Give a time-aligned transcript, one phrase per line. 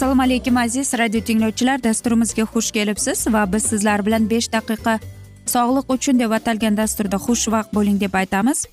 [0.00, 1.82] assalomu alaykum aziz radio tinglovchilar.
[1.82, 4.94] Dasturimizga xush kelibsiz va biz sizlar bilan besh daqiqa
[5.46, 8.64] sog'liq uchun deb atalgan dasturda xushvaqt bo'ling deb aytamiz.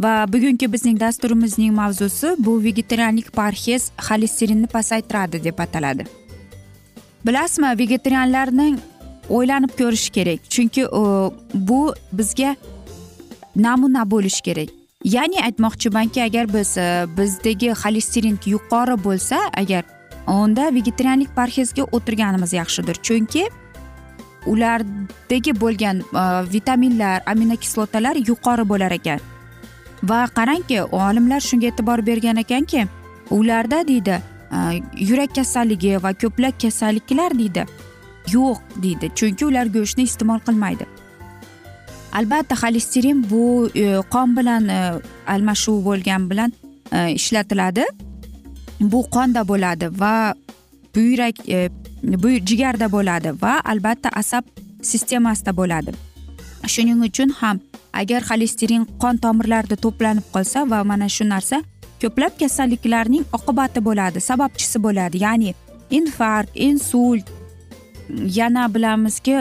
[0.00, 6.06] Va bugungi bizning dasturimizning mavzusi bu vegetarianlik parhez xolesterinni pasaytiradi deb ataladi.
[7.26, 8.78] Bilasizmi vegetarianlarning
[9.28, 10.40] o'ylanib ko'rish kerak.
[10.50, 10.86] Chunki
[11.54, 12.56] bu bizga
[13.56, 14.68] namuna bo'lishi kerak.
[15.04, 19.82] Ya'ni aytmoqchimanki agar biz e, bizdagi xolesterin yuqori bo'lsa agar
[20.26, 22.94] unda vegetarianlik parhezga o'tirganimiz yaxshidir.
[23.02, 23.48] Chunki
[24.46, 29.20] ulardagi bo'lgan e, vitaminlar aminokislotalar yuqori bo'lar ekan.
[30.02, 32.86] Va qarangki olimlar shunga e'tibor bergan ekanki
[33.30, 34.20] ularda deydi
[34.52, 34.58] e,
[34.96, 37.66] yurak kasalligi va ko'plab kasalliklar deydi
[38.30, 39.10] yo'q deydi.
[39.14, 40.86] Chunki ular go'shtni iste'mol qilmaydi.
[42.12, 44.80] Albatta xolesterin bu e, qon bilan e,
[45.26, 46.52] almashuv bo'lgan bilan
[46.92, 47.84] e, ishlatiladi.
[48.80, 50.34] Bu qonda bo'ladi va
[50.94, 51.70] buyrak e,
[52.02, 54.44] bu jigarda bo'ladi va albatta asab
[54.82, 55.92] sistemasida bo'ladi.
[56.66, 57.60] Shuning uchun ham
[57.92, 61.62] agar xolesterin qon tomirlarida to'planib qolsa va mana shu narsa
[62.02, 65.22] ko'plab kasalliklarning oqibati bo'ladi sababchisi bo'ladi.
[65.24, 65.54] Ya'ni
[65.98, 67.26] infarkt insult
[68.08, 69.36] yana bilamizki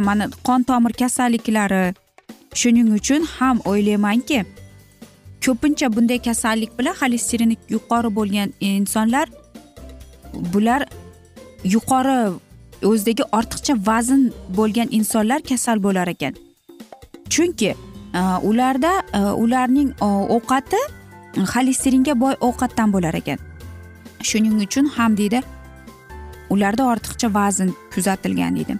[0.00, 1.94] mana qon tomir kasalliklari
[2.54, 4.44] shuning uchun ham o'ylaymanki
[5.44, 9.26] ko'pincha bunday kasallik bilan xolesterini yuqori bo'lgan insonlar
[10.52, 10.82] bular
[11.64, 12.18] yuqori
[12.90, 14.22] o'zidagi ortiqcha vazn
[14.56, 16.34] bo'lgan insonlar kasal bo'lar ekan.
[17.30, 17.70] Chunki
[18.14, 20.80] e, ularda e, ularning e, ovqati
[21.52, 23.38] xolesteringa boy ovqatdan bo'lar ekan.
[24.22, 25.42] Shuning uchun ham deydi
[26.50, 28.78] ularda ortiqcha vazn kuzatilgan deydi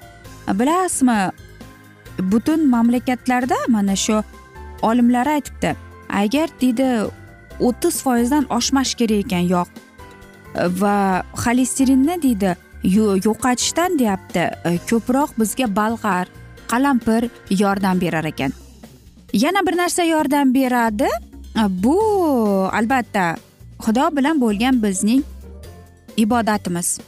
[0.61, 1.19] bilasizmi
[2.33, 4.23] butun mamlakatlarda mana shu
[4.83, 5.77] olimlar aytibdi
[6.23, 6.89] agar deydi
[7.61, 9.71] o'ttiz foizdan oshmash kerak ekan yog'
[10.83, 12.57] va xolesterinni deydi
[13.27, 14.45] yo'qotishdan deyapti
[14.91, 16.27] ko'proq bizga balg'ar
[16.69, 18.53] qalampir yordam berar ekan.
[19.33, 21.09] Yana bir narsa yordam beradi
[21.69, 21.99] bu
[22.73, 23.37] albatta
[23.85, 25.23] xudo bilan bo'lgan bizning
[26.17, 26.99] ibodatimiz.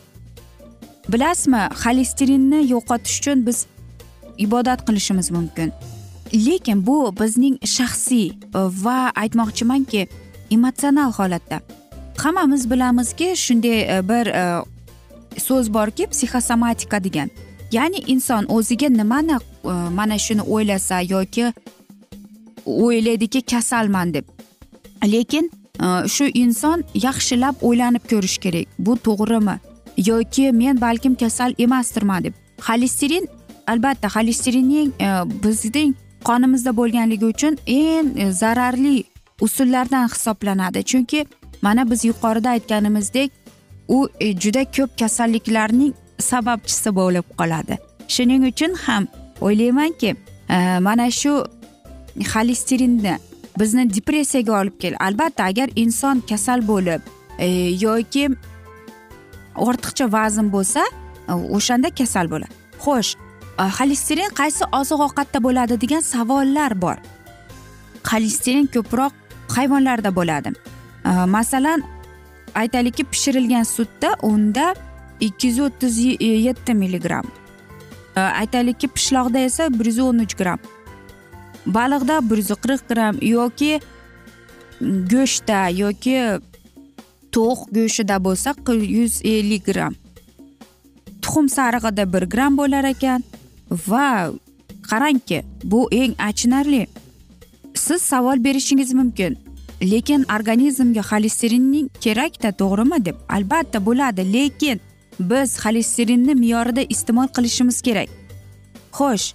[1.12, 3.66] Bilasizmi xolesterinni yo'qotish uchun biz
[4.38, 5.72] ibodat qilishimiz mumkin.
[6.34, 10.08] Lekin bu bizning shaxsiy e, va aytmoqchimanki
[10.50, 11.60] emotsional holatda.
[12.18, 14.62] Hammamiz bilamizki shunday e, bir e,
[15.38, 17.30] so'z borki psixosomatika degan.
[17.72, 19.36] Ya'ni inson o'ziga nimani
[19.94, 21.52] mana shuni o'ylasa yoki
[22.66, 24.24] o'ylaydiki kasalman deb.
[25.04, 25.50] Lekin
[26.14, 28.66] shu inson yaxshilab o'ylanib ko'rish kerak.
[28.78, 29.56] Bu to'g'rimi?
[30.06, 32.34] Yoki men balkim kasal emasdirman deb.
[32.60, 33.28] Xolesterin
[33.66, 35.08] albatta xolesterinning e,
[35.44, 39.04] bizning qonimizda bo'lganligi uchun eng e, zararli
[39.40, 40.84] usullardan hisoblanadi.
[40.84, 41.26] Chunki
[41.62, 43.30] mana biz yuqorida aytganimizdek
[43.88, 47.78] u e, juda ko'p kasalliklarning sababchisi bo'lib qoladi.
[48.08, 49.06] Shuning uchun ham
[49.40, 50.16] o'ylaymanki
[50.50, 51.44] e, mana shu
[52.32, 53.18] xolesterinni
[53.58, 55.02] bizni depressiyaga olib keladi.
[55.04, 57.00] Albatta agar inson kasal bo'lib
[57.38, 57.46] e,
[57.86, 58.28] yoki
[59.66, 60.82] ortiqcha vazn bo'lsa
[61.28, 66.98] e, o'shanda kasal bo'ladi xo'sh e, xolesterin qaysi oziq ovqatda bo'ladi degan savollar bor.
[68.10, 69.12] Xolesterin ko'proq
[69.56, 70.54] hayvonlarda bo'ladi.
[71.08, 71.84] E, masalan
[72.54, 74.74] aytaylikki pishirilgan sutda unda
[75.20, 75.98] ikki yuz o'ttiz
[76.46, 77.26] yetti milligramm
[78.16, 80.60] aytaylikki pishloqda esa bir yuz o'n uch gramm
[81.66, 83.80] baliqda bir yuz qirq gramm yoki
[85.12, 86.16] go'shtda yoki
[87.38, 88.50] tovuq go'shtida bo'lsa
[88.98, 89.94] yuz ellik gramm
[91.28, 93.22] tuxum sarig'ida bir gramm bo'lar ekan
[93.90, 94.30] va
[94.90, 96.86] qarangki bu eng achinarli.
[97.74, 99.38] Siz savol berishingiz mumkin
[99.82, 104.80] lekin organizmga xolesterinning kerakda to'g'rimi deb albatta bo'ladi lekin
[105.20, 108.08] biz xolesterinni me'yorida iste'mol qilishimiz kerak.
[108.98, 109.26] Xo'sh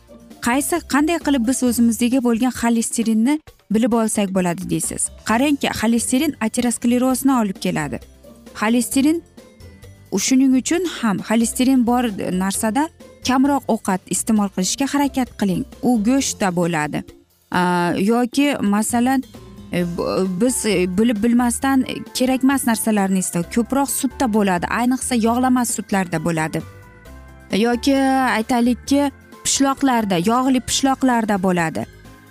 [0.48, 3.40] qaysi qanday qilib biz o'zimizdagi bo'lgan xolesterinni
[3.74, 5.10] bilib olsak bo'ladi deysiz.
[5.30, 8.00] Qarangki xolesterin aterosklerozni olib keladi.
[8.62, 9.24] Xolesterin
[10.26, 12.04] shuning uchun ham xolesterin bor
[12.44, 12.88] narsada
[13.28, 15.64] kamroq ovqat iste'mol qilishga harakat qiling.
[15.82, 17.04] U go'shtda bo'ladi.
[18.12, 19.24] Yoki masalan
[19.72, 19.86] e,
[20.42, 21.86] biz e, bilib bilmasdan
[22.18, 26.62] kerakmas narsalarni istaymiz ko'proq sutda bo'ladi ayniqsa yog'lama sutlarda bo'ladi.
[27.66, 27.98] Yoki
[28.38, 29.12] aytaylikki
[29.44, 31.86] pishloqlarda yog'li pishloqlarda bo'ladi.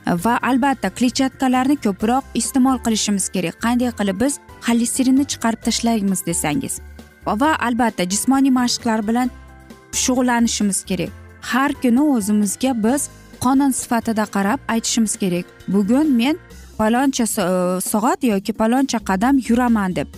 [0.06, 3.56] Va albatta kletchatkalarni ko'proq iste'mol qilishimiz kerak.
[3.64, 6.80] Qanday qilib biz xolesterinni chiqarib tashlaymiz desangiz.
[7.26, 9.30] Va albatta jismoniy mashqlar bilan
[9.92, 11.10] shug'ullanishimiz kerak.
[11.40, 13.08] Har kuni o'zimizga biz
[13.44, 15.46] qonun sifatida qarab aytishimiz kerak.
[15.68, 16.36] Bugun men
[16.78, 17.26] paloncha
[17.90, 20.08] soat yoki paloncha qadam yuraman deb.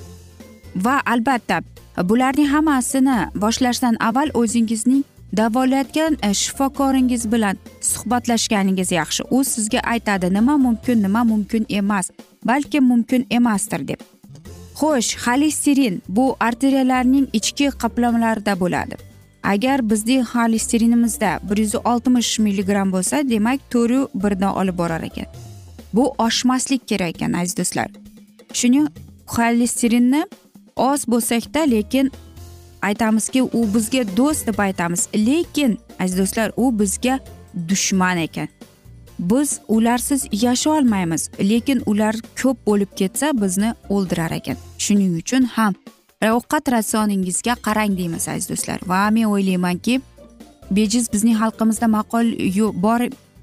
[0.76, 1.62] Va albatta
[2.10, 5.04] bularning hammasini boshlashdan avval o'zingizning
[5.36, 9.22] davolayotgan e, shifokoringiz bilan suhbatlashganingiz yaxshi.
[9.30, 12.10] U sizga aytadi nima mumkin nima mumkin emas
[12.44, 14.00] balki mumkin emasdir deb.
[14.74, 18.96] Xo'sh xolesterin bu arteriyalarning ichki qoplamalarida bo'ladi.
[19.42, 25.26] Agar bizning xolesterinimizda bir yuz oltmish milligramm bo'lsa demak to'rt birdan olib borar ekan.
[25.92, 27.88] Bu oshmaslik kerak ekan aziz do'stlar.
[28.52, 28.88] Shuning
[29.26, 30.22] xolesterinni
[30.76, 32.10] oz bo'lsakda lekin
[32.88, 35.08] aytamizki u bizga do'st deb aytamiz.
[35.14, 37.18] Lekin aziz do'stlar u bizga
[37.68, 38.48] dushman ekan.
[39.18, 44.56] Biz ularsiz yasha olmaymiz lekin ular ko'p bo'lib ketsa bizni o'ldirar ekan.
[44.78, 45.74] Shuning uchun ham
[46.22, 48.80] ovqat ratsioningizga qarang deymiz aziz do'stlar.
[48.86, 50.00] Va men o'ylaymanki
[50.70, 52.26] bejiz bizning xalqimizda maqol
[52.86, 53.00] bor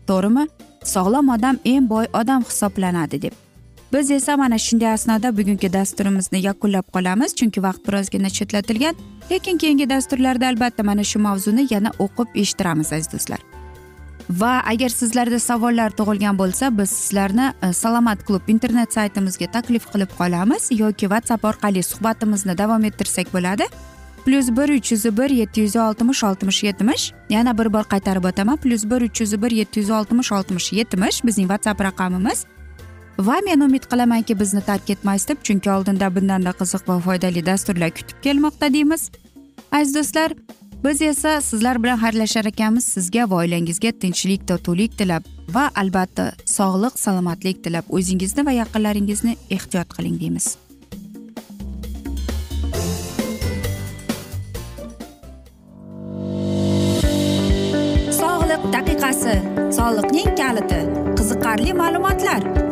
[0.07, 0.47] to'g'rimi?
[0.93, 3.33] Sog'lom odam eng boy odam hisoblanadi deb.
[3.93, 8.95] Biz esa mana shunday asnoda bugungi dasturimizni yakunlab qolamiz chunki vaqt birozgina chetlatilgan
[9.31, 13.41] lekin keyingi dasturlarda albatta mana shu mavzuni yana o'qib eshittiramiz aziz do'stlar.
[14.29, 20.11] Va agar sizlarda savollar tug'ilgan bo'lsa biz sizlarni e, salomat klub internet saytimizga taklif qilib
[20.19, 23.65] qolamiz yoki whatsapp orqali suhbatimizni davom ettirsak bo'ladi.
[24.25, 27.11] Plyus bir uch yuz bir yetti yuz oltmish oltmish yetmish.
[27.29, 28.57] Yana bir bor qaytarib o'taman.
[28.57, 31.23] Plyus bir uch yuz bir yetti yuz oltmish oltmish yetmish.
[31.25, 32.45] Bizning whatsapp raqamimiz
[33.19, 37.91] va men umid qilamanki bizni tark etmaysiz deb chunki oldinda bundanda qiziq va foydali dasturlar
[37.97, 39.11] kutib kelmoqda deymiz.
[39.71, 40.33] Aziz do'stlar
[40.83, 42.85] biz esa sizlar bilan xayrlashar ekanmiz.
[42.95, 45.23] Sizga va oilangizga tinchlik totuvlik tilab
[45.55, 50.47] va albatta sog'lik salomatlik tilab o'zingizni va yaqinlaringizni ehtiyot qiling deymiz.
[58.21, 59.35] Sog'liq daqiqasi
[59.77, 60.81] soliqning kaliti
[61.17, 62.70] qiziqarli ma'lumotlar.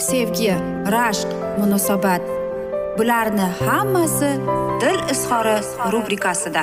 [0.00, 0.54] sevgi
[0.94, 1.28] rashq
[1.58, 2.22] munosabat.
[2.98, 4.30] Bularni hammasi
[4.80, 5.56] dil izhori
[5.92, 6.62] rubrikasida.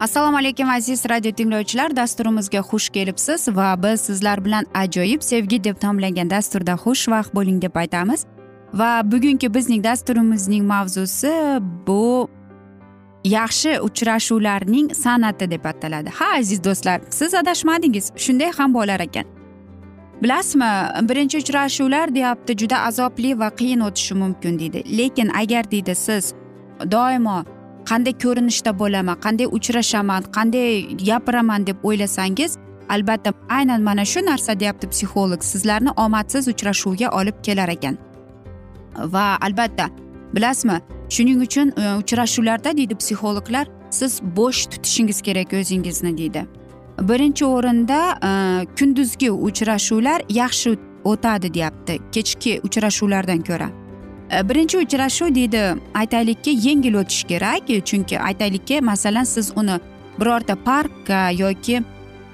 [0.00, 1.96] Assalomu alaykum aziz radio tinglovchilar.
[1.96, 7.76] Dasturimizga xush kelibsiz va biz sizlar bilan ajoyib sevgi deb nomlangan dasturda xushvaqt bo'ling deb
[7.76, 8.24] aytamiz.
[8.74, 11.32] Va bugungi bizning dasturimizning mavzusi
[11.86, 12.28] bu
[13.24, 16.10] yaxshi uchrashuvlarning san'ati deb ataladi.
[16.10, 18.12] Ha aziz do'stlar siz adashmadingiz.
[18.16, 19.24] Shunday ham bo'lar ekan.
[20.22, 24.98] Bilasizmi birinchi uchrashuvlar deyapti juda azobli va qiyin o'tishi mumkin deydi.
[24.98, 26.34] Lekin agar deydi siz
[26.90, 27.44] doimo
[27.90, 30.68] qanday ko'rinishda bo'laman qanday uchrashaman qanday
[31.06, 32.56] gapiraman deb o'ylasangiz
[32.88, 37.96] albatta aynan mana shu narsa deyapti psixolog sizlarni omadsiz uchrashuvga olib kelar ekan.
[39.14, 39.86] Va albatta
[40.34, 40.80] bilasizmi?
[41.08, 46.46] Shuning uchun e, uchrashuvlarda deydi psixologlar siz bo'sh tutishingiz kerak o'zingizni deydi.
[47.00, 48.30] Birinchi o'rinda e,
[48.78, 53.70] kunduzgi uchrashuvlar yaxshi o'tadi deyapti kechki uchrashuvlardan ko'ra.
[54.30, 55.62] E, birinchi uchrashuv deydi
[55.94, 59.80] aytaylikki yengil o'tishi kerak chunki aytaylikki masalan siz uni
[60.20, 61.82] birorta parkka yoki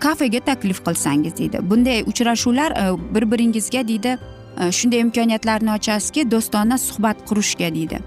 [0.00, 1.58] kafega taklif qilsangiz deydi.
[1.62, 4.18] Bunday uchrashuvlar bir biringizga deydi
[4.58, 7.98] Э, shunday imkoniyatlarni ochasizki do'stona suhbat qurishga deydi.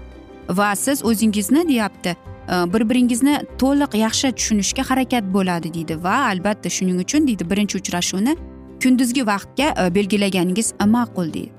[0.48, 2.16] Va siz o'zingizni deyapti
[2.48, 5.98] e, bir biringizni to'liq yaxshi tushunishga harakat bo'ladi deydi.
[6.04, 8.36] Va albatta shuning uchun deydi birinchi uchrashuvni
[8.82, 11.52] kunduzgi vaqtga e, belgilaganingiz ma'qul deydi.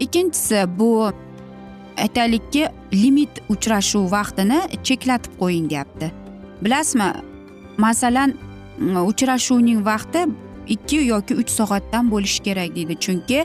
[0.00, 1.12] Ikkinchisi bu
[1.98, 6.12] aytaylikki limit uchrashuv vaqtini cheklatib qo'ying deyapti.
[6.64, 7.12] Bilasizmi
[7.78, 8.34] masalan
[9.10, 10.26] uchrashuvning vaqti
[10.68, 12.96] ikki yoki uch soatdan bo'lishi kerak deydi.
[13.04, 13.44] Chunki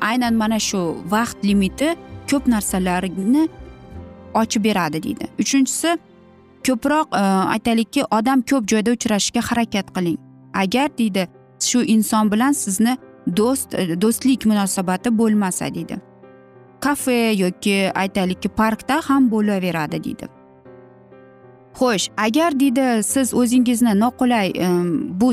[0.00, 1.88] aynan mana shu vaqt limiti
[2.30, 3.48] ko'p narsalarni
[4.34, 5.26] ochib beradi deydi.
[5.38, 5.98] Uchinchisi
[6.66, 7.22] ko'proq e,
[7.54, 10.18] aytaylikki odam ko'p joyda uchrashishga harakat qiling.
[10.54, 11.28] Agar deydi
[11.68, 12.96] shu inson bilan sizni
[13.36, 15.96] do'st e, do'stlik munosabati bo'lmasa deydi.
[16.80, 20.26] Kafe yoki aytaylikki parkda ham bo'laveradi deydi.
[21.78, 24.68] Xo'sh agar deydi siz o'zingizni noqulay e,
[25.20, 25.32] bu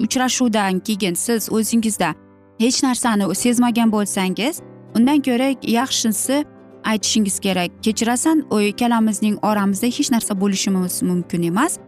[0.00, 2.14] uchrashuvdan keyin siz o'zingizda
[2.60, 4.60] hech narsani sezmagan bo'lsangiz
[4.96, 5.48] undan ko'ra
[5.78, 6.44] yaxshisi
[6.84, 7.70] aytishingiz kerak.
[7.82, 11.78] Kechirasan ikkalamizning oramizda hech narsa bo'lishimiz mumkin emas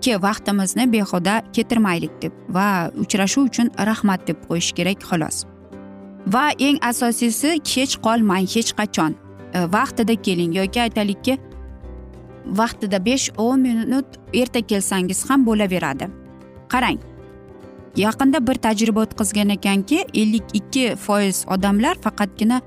[0.00, 5.44] ki vaqtimizni behuda ketirmaylik deb va uchrashuv uchun rahmat deb qo'yish kerak xolos.
[6.26, 9.12] Va eng asosiysi kech qolmang hech qachon.
[9.54, 11.38] E, vaqtida keling yoki aytaylikki
[12.60, 16.06] vaqtida besh o'n minut erta kelsangiz ham bo'laveradi.
[16.72, 17.11] Qarang.
[17.96, 22.60] Yaqinda bir tajriba o'tkazgan ekanki ellik ikki foiz odamlar faqatgina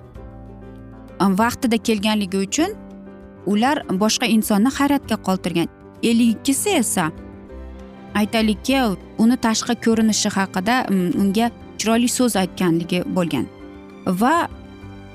[1.21, 2.75] e, vaqtida kelganligi uchun
[3.45, 5.67] ular boshqa insonni hayratga qoldirgan.
[6.03, 7.11] Ellik ikkisi esa
[8.15, 8.77] aytaylikki
[9.17, 13.45] uni tashqi ko'rinishi haqida unga chiroyli so'z aytganligi bo'lgan.
[14.07, 14.47] Va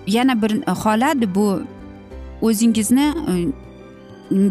[0.07, 1.63] yana bir e, holat bu
[2.43, 3.35] o'zingizni e,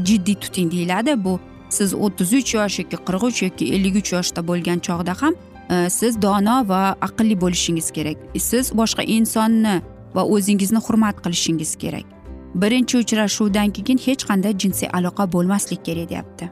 [0.08, 1.24] jiddiy tuting deyiladi.
[1.24, 1.40] Bu
[1.70, 5.34] siz o'ttiz uch yosh yoki qirq uch yoki ellik uch yoshda bo'lgan chog'da ham
[5.70, 8.18] Э, siz dono va aqlli bo'lishingiz kerak.
[8.34, 9.76] E, siz boshqa insonni
[10.16, 12.08] va o'zingizni hurmat qilishingiz kerak.
[12.62, 16.50] Birinchi uchrashuvdan keyin hech qanday jinsiy aloqa bo'lmaslik kerak deyapti.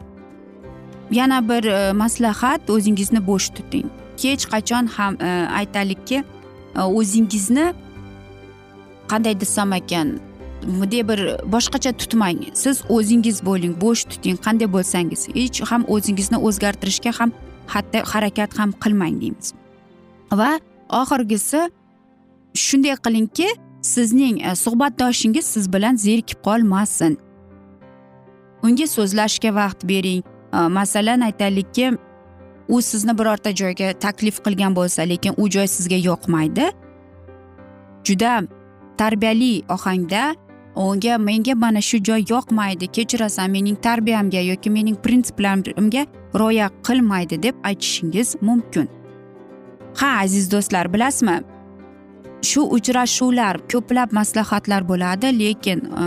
[1.12, 3.90] Yana bir e, maslahat o'zingizni bo'sh tuting.
[4.24, 6.24] Hech qachon ham e, aytaylikki
[7.00, 7.66] o'zingizni
[9.12, 10.08] qanday desam ekan
[10.68, 11.20] bunday bir
[11.54, 12.40] boshqacha tutmang.
[12.54, 15.22] Siz o'zingiz bo'ling bo'sh tuting qanday bo'lsangiz.
[15.40, 17.32] Hech ham o'zingizni o'zgartirishga ham
[17.68, 19.54] hatto harakat ham qilmang deymiz.
[20.32, 20.60] Va
[21.02, 21.70] oxirgisi
[22.54, 23.48] shunday qilingki
[23.82, 27.18] sizning e, suhbatdoshingiz siz bilan zerikib qolmasin.
[28.64, 30.24] Unga so'zlashga vaqt bering.
[30.54, 31.92] E, masalan aytaylikki
[32.70, 36.72] u sizni birorta joyga taklif qilgan bo'lsa lekin u joy sizga yoqmaydi.
[38.04, 38.44] Juda
[38.98, 40.36] tarbiyali ohangda
[40.76, 46.06] unga menga mana shu joy yoqmaydi kechirasan mening tarbiyamga yoki mening prinsiplarimga
[46.36, 48.90] rioya qilmaydi deb aytishingiz mumkin.
[49.98, 51.38] Ha aziz do'stlar bilasizmi?
[52.42, 56.04] Shu uchrashuvlar ko'plab maslahatlar bo'ladi lekin e,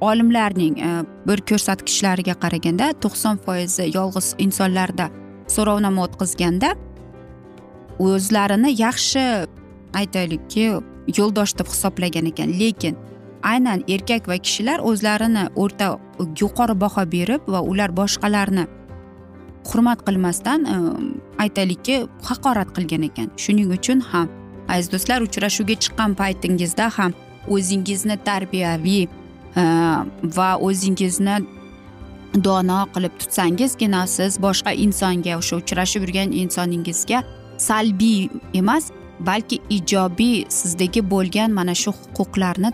[0.00, 0.90] olimlarning e,
[1.28, 5.06] bir ko'rsatkichlariga qaraganda to'qson foizi yolg'iz insonlarda
[5.54, 6.74] so'rovnoma o'tkazganda
[7.98, 9.24] o'zlarini yaxshi
[10.00, 10.66] aytaylikki
[11.18, 12.52] yo'ldosh deb hisoblagan ekan.
[12.60, 12.98] Lekin
[13.42, 15.96] aynan erkak va kishilar o'zlarini o'rta
[16.40, 18.66] yuqori baho berib va ular boshqalarni
[19.68, 20.60] hurmat qilmasdan
[21.38, 21.96] aytaylikki
[22.28, 23.28] haqorat qilgan ekan.
[23.42, 24.28] Shuning uchun ham
[24.68, 27.12] aziz do'stlar uchrashuvga chiqqan paytingizda ham
[27.54, 29.04] o'zingizni tarbiyaviy
[30.36, 31.36] va o'zingizni
[32.46, 37.22] dono qilib tutsangizgina siz boshqa insonga o'sha uchrashib yurgan insoningizga
[37.68, 38.28] salbiy
[38.60, 38.84] emas
[39.30, 42.70] balki ijobiy sizdagi bo'lgan mana shu huquqlarni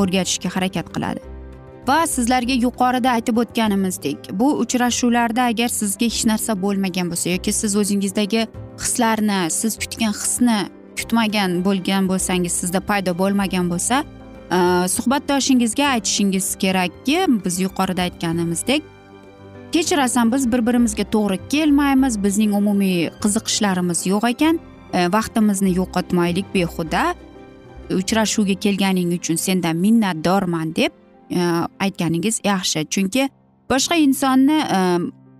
[0.00, 1.27] o'rgatishga harakat qiladi.
[1.88, 7.76] Va sizlarga yuqorida aytib o'tganimizdek bu uchrashuvlarda agar sizga hech narsa bo'lmagan bo'lsa yoki siz
[7.82, 8.46] o'zingizdagi
[8.82, 10.58] hislarni siz kutgan hisni
[10.98, 14.02] kutmagan bo'lgan bo'lsangiz sizda paydo bo'lmagan bo'lsa
[14.56, 14.58] e,
[14.96, 18.82] suhbatdoshingizga aytishingiz kerakki biz yuqorida aytganimizdek
[19.72, 24.60] kechirasan biz bir birimizga to'g'ri kelmaymiz bizning umumiy qiziqishlarimiz yo'q ekan
[24.92, 27.02] e, vaqtimizni yo'qotmaylik behuda.
[28.00, 30.92] Uchrashuvga kelganing uchun sendan minnatdorman deb
[31.30, 32.86] Э, aytganingiz yaxshi.
[32.90, 33.28] Chunki
[33.70, 34.78] boshqa insonni e,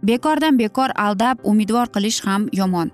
[0.02, 2.90] bekordan bekor aldab umidvor qilish ham yomon.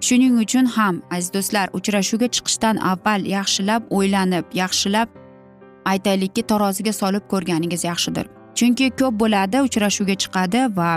[0.00, 5.08] Shuning uchun ham aziz do'stlar uchrashuvga chiqishdan avval yaxshilab o'ylanib yaxshilab
[5.92, 8.26] aytaylikki taroziga solib ko'rganingiz yaxshidir.
[8.58, 10.90] Chunki ko'p bo'ladi uchrashuvga chiqadi va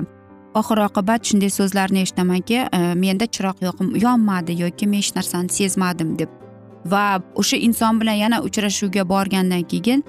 [0.60, 3.58] oxir oqibat shunday so'zlarni eshitamanki e, menda chiroq
[4.06, 6.30] yonmadi yoki men hech narsani sezmadim deb.
[6.92, 10.04] Va o'sha inson bilan yana uchrashuvga borgandan keyin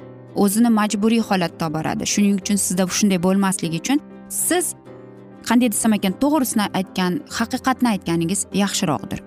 [0.45, 2.05] o'zini majburiy holatda olib boradi.
[2.15, 4.75] Shuning uchun sizda shunday bo'lmasligi uchun siz
[5.49, 9.21] qanday desam ekan to'g'risini aytgan haqiqatni aytganingiz yaxshiroqdir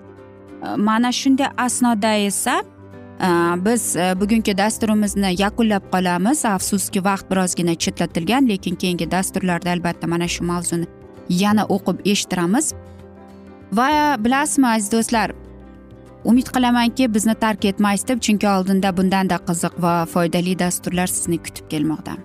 [0.76, 2.62] mana shunday asnoda esa
[3.20, 3.28] e,
[3.64, 6.44] biz e, bugungi dasturimizni yakunlab qolamiz.
[6.44, 10.86] Afsuski vaqt birozgina chetlatilgan lekin keyingi dasturlarda albatta mana shu mavzuni
[11.28, 12.74] yana o'qib eshittiramiz.
[13.72, 15.32] Va bilasizmi aziz do'stlar
[16.24, 21.68] umid qilamanki bizni tark etmaysiz deb chunki oldinda bundanda qiziq va foydali dasturlar sizni kutib
[21.70, 22.16] kelmoqda.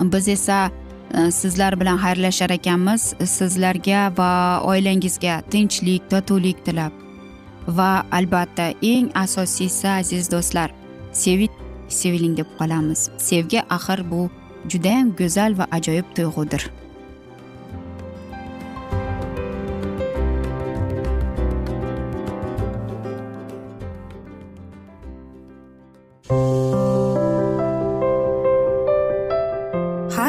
[0.00, 0.70] Biz esa
[1.14, 3.14] e, sizlar bilan xayrlashar ekanmiz.
[3.24, 4.32] Sizlarga va
[4.64, 6.92] oilangizga tinchlik totuvlik tilab.
[7.66, 10.70] Va albatta eng asosiysi aziz do'stlar
[11.12, 11.50] seving
[11.88, 13.10] seviling deb qolamiz.
[13.18, 14.28] Sevgi axir bu
[14.68, 16.70] judayam go'zal va ajoyib tuyg'udir.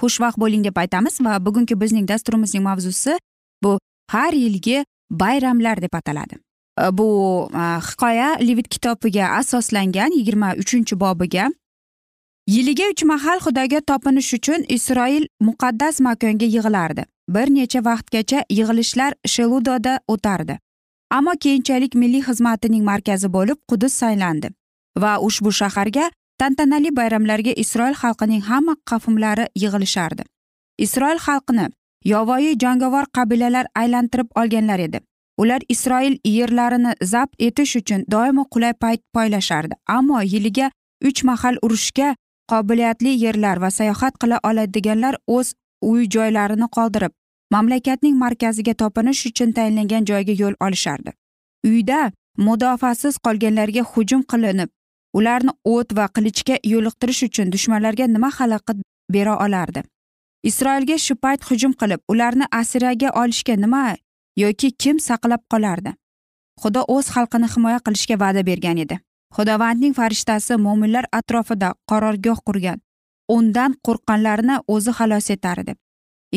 [0.00, 3.18] xushvaqt bo'ling deb aytamiz va bugungi bizning dasturimizning mavzusi
[3.64, 3.78] bu
[4.10, 6.36] har yilgi bayramlar deb ataladi.
[6.92, 7.08] Bu
[7.54, 11.50] e, hikoya levit kitobiga asoslangan yigirma uchinchi bobiga
[12.46, 17.04] yiliga uch mahal xudoga topinish uchun isroil muqaddas makonga yig'ilardi.
[17.28, 20.58] Bir necha vaqtgacha yig'ilishlar sheludoda o'tardi.
[21.10, 24.48] Ammo keyinchalik milliy xizmatining markazi bo'lib qudus saylandi
[25.02, 30.22] va ushbu shaharga tantanali bayramlarga isroil xalqining hamma qavmlari yig'ilishardi.
[30.78, 31.66] Isroil xalqini
[32.12, 35.00] yovvoyi jangovar qabilalar aylantirib olganlar edi.
[35.38, 39.74] Ular isroil yerlarini zabt etish uchun doimo qulay payt poylashardi.
[39.86, 40.70] Ammo yiliga
[41.08, 42.14] uch mahal urushga
[42.52, 45.54] qobiliyatli yerlar va sayohat qila oladiganlar o'z
[45.90, 47.12] uy joylarini qoldirib
[47.54, 51.10] mamlakatning markaziga topinish uchun tayinlangan joyga yo'l olishardi.
[51.70, 52.00] Uyda
[52.46, 54.70] mudofaasiz qolganlarga hujum qilinib
[55.18, 58.78] ularni o't va qilichga yo'liqtirish uchun dushmanlarga nima xalaqit
[59.16, 59.82] bera olardi?
[60.50, 63.82] Isroilga shu payt hujum qilib ularni asiraga olishga nima
[64.44, 65.92] yoki kim saqlab qolardi?
[66.62, 68.96] Xudo o'z xalqini himoya qilishga va'da bergan edi.
[69.36, 72.82] Xudovandning farishtasi mo'minlar atrofida qarorgoh qurgan
[73.36, 75.72] undan qo'rqqanlarni o'zi xalos etardi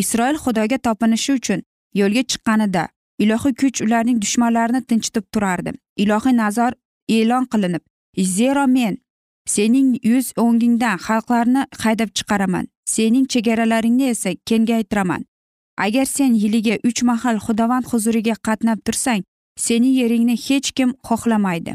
[0.02, 1.62] isroil xudoga topinishi uchun
[2.00, 2.84] yo'lga chiqqanida
[3.24, 5.72] ilohiy kuch ularning dushmanlarini tinchitib turardi.
[6.04, 6.72] Ilohiy nazor
[7.18, 7.84] e'lon qilinib
[8.24, 8.98] zero men
[9.46, 12.68] sening yuz o'ngingdan xalqlarni haydab chiqaraman.
[12.86, 15.26] Sening chegaralaringni esa kengaytiraman
[15.78, 19.24] agar sen yiliga uch mahal xudovand huzuriga qatnab tursang
[19.58, 21.74] seni yeringni hech kim xohlamaydi.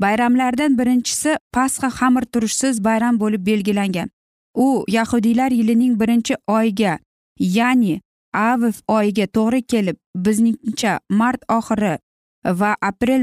[0.00, 4.08] Bayramlardan birinchisi pasxa xamir turishsiz bayram bo'lib belgilangan.
[4.54, 6.98] U yahudiylar yilining birinchi oyiga
[7.38, 8.00] ya'ni
[8.34, 11.98] aviv oyiga to'g'ri kelib bizningcha mart oxiri
[12.44, 13.22] va aprel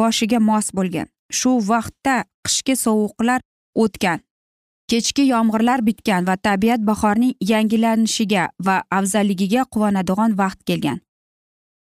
[0.00, 1.06] boshiga mos bo'lgan.
[1.38, 2.16] Shu vaqtda
[2.46, 3.40] qishki sovuqlar
[3.82, 4.20] o'tgan.
[4.90, 10.98] Kechki yomg'irlar bitgan va tabiat bahorning yangilanishiga va afzalligiga quvonadigan vaqt kelgan.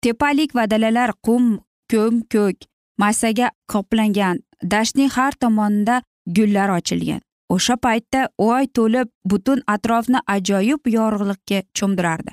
[0.01, 1.45] Tepalik va dalalar qum
[1.91, 2.57] ko'm ko'k
[3.01, 4.39] massaga qoplangan
[4.71, 6.01] dashtning har tomonida
[6.37, 7.21] gullar ochilgan.
[7.49, 12.31] O'sha paytda oy to'lib butun atrofni ajoyib yorug'likka cho'mdirardi.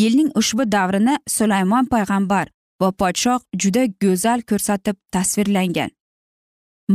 [0.00, 2.46] Yilning ushbu davrini sulaymon payg'ambar
[2.80, 5.90] va podshoh juda go'zal ko'rsatib tasvirlangan.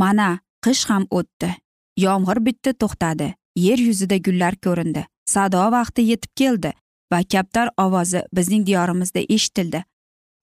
[0.01, 0.29] Mana
[0.65, 1.49] qish ham o'tdi.
[2.05, 3.27] Yomg'ir bitdi to'xtadi.
[3.65, 5.05] Yer yuzida gullar ko'rindi.
[5.33, 6.71] Sado vaqti yetib keldi
[7.11, 9.83] va kaptar ovozi bizning diyorimizda eshitildi.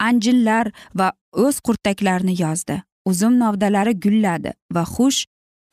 [0.08, 1.12] Anjinlar va
[1.44, 2.82] o'z qurtaklarini yozdi.
[3.10, 5.20] Uzum novdalari gulladi va xush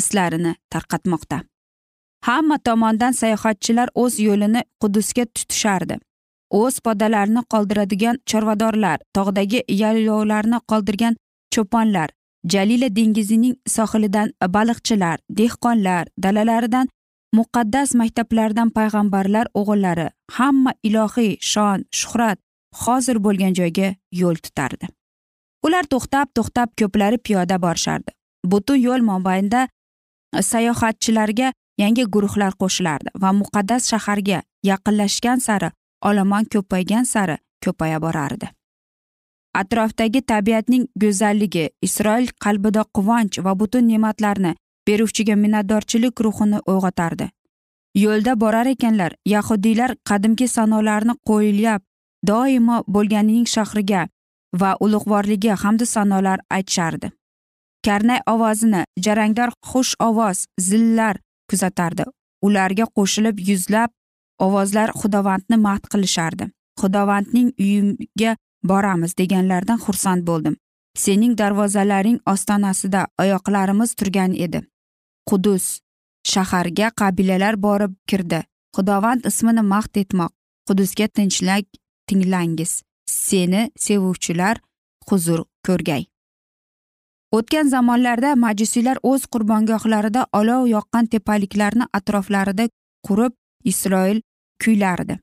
[0.01, 1.41] islarini tarqatmoqda.
[2.27, 5.97] Hamma tomondan sayohatchilar o'z yo'lini qudusga tutishardi.
[6.61, 11.15] O'z podalarini qoldiradigan chorvadorlar tog'dagi yaylovlarni qoldirgan
[11.55, 12.09] cho'ponlar
[12.43, 16.87] jalila dengizining sohilidan baliqchilar dehqonlar dalalaridan
[17.33, 22.39] muqaddas maktablardan payg'ambarlar o'g'illari hamma ilohiy shon shuhrat
[22.83, 24.85] hozir bo'lgan joyga yo'l tutardi.
[25.65, 28.11] Ular to'xtab to'xtab ko'plari piyoda borishardi.
[28.51, 29.67] Butun yo'l mobaynida
[30.51, 35.69] sayohatchilarga yangi guruhlar qo'shilardi va muqaddas shaharga yaqinlashgan sari
[36.09, 38.47] olomon ko'paygan sari ko'paya borardi.
[39.53, 44.55] Atrofdagi tabiatning go'zalligi isroil qalbida quvonch va butun ne'matlarni
[44.87, 47.29] beruvchiga minnatdorchilik ruhini uyg'otardi.
[48.03, 51.81] Yo'lda borar ekanlar yahudiylar qadimgi sanolarni qo'ylab
[52.27, 54.07] doimo bo'lganining shahriga
[54.61, 57.11] va ulug'vorligi hamdu sanolar aytishardi.
[57.85, 61.17] Karnay ovozini jarangdor xush ovoz zillar
[61.49, 62.03] kuzatardi.
[62.45, 63.89] Ularga qo'shilib yuzlab
[64.45, 66.45] ovozlar xudovandni madh qilishardi.
[66.81, 70.55] Xudovandning uyiga boramiz deganlaridan xursand bo'ldim.
[70.97, 74.61] Sening darvozalaring ostonasida oyoqlarimiz turgan edi.
[75.29, 75.79] Qudus
[76.27, 78.43] shaharga qabilalar borib kirdi.
[78.75, 80.31] Xudovand ismini maxt etmoq.
[80.67, 81.67] Qudusga tinchlik
[82.07, 82.81] tinglangiz.
[83.07, 84.61] Seni sevuvchilar
[85.09, 86.03] huzur ko'rgay.
[87.37, 92.65] O'tgan zamonlarda majusiylar o'z qurbongohlarida olov yoqqan tepaliklarni atroflarida
[93.07, 93.33] qurib
[93.71, 94.21] isroil
[94.63, 95.19] kuylardi.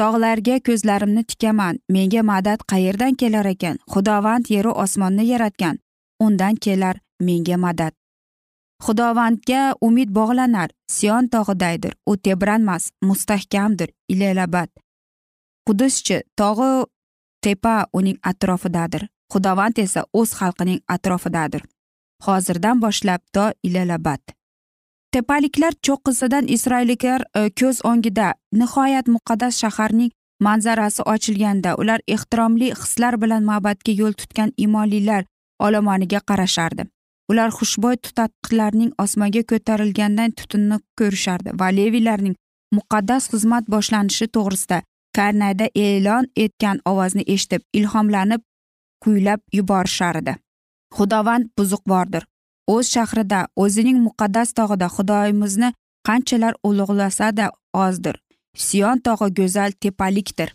[0.00, 1.78] Tog'larga ko'zlarimni tikaman.
[1.88, 3.78] Menga madad qayerdan kelar ekan?
[3.92, 5.78] Xudovand yeru osmonni yaratgan.
[6.20, 7.92] Undan kelar menga madad.
[8.84, 10.70] Xudovandga umid bog'lanar.
[10.90, 11.94] Sion tog'idaydir.
[12.06, 13.90] U tebranmas mustahkamdir.
[14.08, 14.70] Ilelabad
[15.66, 16.84] quduschi tog'i
[17.42, 19.08] tepa uning atrofidadir.
[19.32, 21.62] Xudovand esa o'z xalqining atrofidadir.
[22.26, 24.22] Hozirdan boshlab to ilalabad
[25.12, 28.28] tepaliklar cho'qqisidan isroilliklar e, ko'z o'ngida.
[28.60, 30.10] Nihoyat muqaddas shaharning
[30.46, 35.24] manzarasi ochilganda ular ehtiromli hislar bilan ma'batga yo'l tutgan imonlilar
[35.66, 36.86] olomoniga qarashardi.
[37.30, 42.34] Ular xushbo'y tutatqilarning osmonga ko'tarilgandan tutunni ko'rishardi va leviylarning
[42.76, 44.82] muqaddas xizmat boshlanishi to'g'risida
[45.16, 48.42] karnayda e'lon etgan ovozni eshitib ilhomlanib
[49.04, 50.32] kuylab yuborishardi.
[50.96, 52.24] Xudovand buzuqvordir
[52.66, 55.72] o'z shahrida o'zining muqaddas tog'ida xudoyimizni
[56.06, 58.16] qanchalar ulug'lasada ozdir.
[58.56, 60.54] Siyon tog'i go'zal tepalikdir.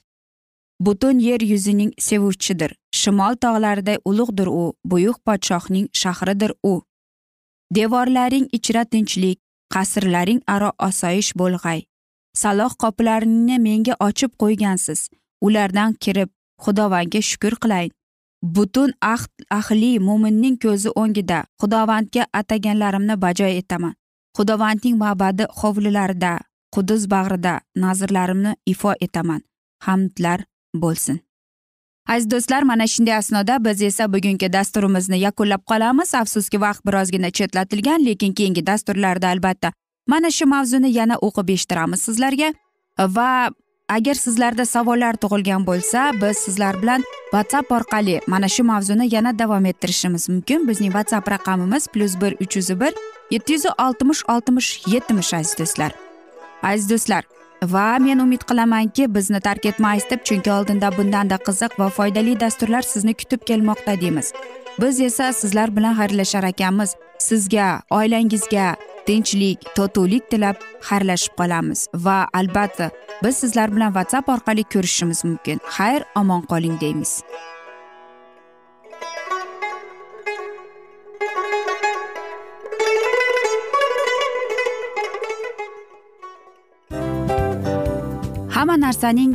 [0.80, 2.72] Butun yer yuzining sevuvchidir.
[2.92, 6.82] Shimol tog'larida ulug'dir u buyuk podshohning shahridir u.
[7.76, 9.40] Devorlaring ichra tinchlik
[9.74, 11.82] qasrlaring aro osoyish bo'lg'ay.
[12.42, 15.10] Saloh qoplaringni menga ochib qo'ygansiz.
[15.42, 16.30] Ulardan kirib
[16.64, 17.92] xudovanga shukur qilayin.
[18.42, 21.44] Butun ahd ahli mo'minning ko'zi o'ngida.
[21.62, 23.94] Xudovandga ataganlarimni bajo etaman.
[24.38, 26.40] Xudovandning ma'badi hovlilarida
[26.76, 29.42] qudus bag'rida nazrlarimni ifo etaman.
[29.86, 30.46] Hamdlar
[30.76, 31.20] bo'lsin.
[32.08, 36.14] Aziz do'stlar mana shunday asnoda biz esa bugungi dasturimizni yakunlab qolamiz.
[36.16, 39.72] Afsuski vaqt birozgina chetlatilgan lekin keyingi dasturlarda albatta
[40.08, 42.54] mana shu mavzuni yana o'qib eshittiramiz sizlarga.
[43.00, 43.50] Va
[43.90, 49.66] agar sizlarda savollar tug'ilgan bo'lsa biz sizlar bilan whatsapp orqali mana shu mavzuni yana davom
[49.66, 50.68] ettirishimiz mumkin.
[50.68, 52.94] Bizning whatsapp raqamimiz plyus bir uch yuz bir
[53.32, 55.92] yetti yuz oltmish oltmish yetmish aziz do'stlar.
[56.64, 57.24] Aziz do'stlar
[57.64, 62.82] va men umid qilamanki bizni tark etmaysiz deb chunki oldinda bundanda qiziq va foydali dasturlar
[62.82, 64.34] sizni kutib kelmoqda deymiz.
[64.82, 66.96] Biz esa sizlar bilan xayrlashar ekanmiz.
[67.20, 68.76] Sizga oilangizga
[69.08, 71.88] tinchlik totuvlik tilab xayrlashib qolamiz.
[72.06, 72.90] Va albatta
[73.24, 75.60] biz sizlar bilan whatsapp orqali ko'rishishimiz mumkin.
[75.76, 77.22] Xayr omon qoling deymiz.
[88.56, 89.32] Hamma narsaning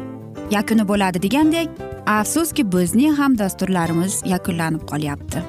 [0.50, 1.68] yakuni bo'ladi degandek
[2.06, 5.40] afsuski bizning ham dasturlarimiz yakunlanib qolyapti.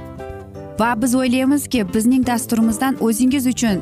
[0.80, 3.82] Va biz o'ylaymizki bizning dasturimizdan o'zingiz uchun